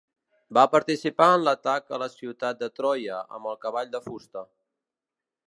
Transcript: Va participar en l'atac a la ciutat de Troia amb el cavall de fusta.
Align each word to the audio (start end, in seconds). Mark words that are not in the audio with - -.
Va 0.57 0.61
participar 0.75 1.27
en 1.33 1.43
l'atac 1.47 1.93
a 1.97 1.99
la 2.05 2.07
ciutat 2.13 2.59
de 2.63 2.71
Troia 2.81 3.21
amb 3.37 3.53
el 3.53 3.61
cavall 3.67 3.95
de 3.99 4.03
fusta. 4.09 4.47